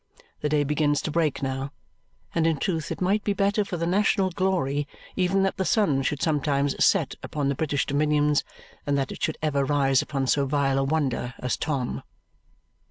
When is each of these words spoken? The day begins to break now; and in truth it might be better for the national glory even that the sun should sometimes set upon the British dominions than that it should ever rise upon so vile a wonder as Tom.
The 0.39 0.49
day 0.49 0.63
begins 0.63 0.99
to 1.03 1.11
break 1.11 1.43
now; 1.43 1.71
and 2.33 2.47
in 2.47 2.57
truth 2.57 2.91
it 2.91 3.01
might 3.01 3.23
be 3.23 3.33
better 3.33 3.63
for 3.63 3.77
the 3.77 3.85
national 3.85 4.31
glory 4.31 4.87
even 5.15 5.43
that 5.43 5.57
the 5.57 5.63
sun 5.63 6.01
should 6.01 6.23
sometimes 6.23 6.83
set 6.83 7.13
upon 7.21 7.49
the 7.49 7.53
British 7.55 7.85
dominions 7.85 8.43
than 8.85 8.95
that 8.95 9.11
it 9.11 9.21
should 9.21 9.37
ever 9.43 9.63
rise 9.63 10.01
upon 10.01 10.25
so 10.25 10.47
vile 10.47 10.79
a 10.79 10.83
wonder 10.83 11.35
as 11.37 11.55
Tom. 11.55 12.01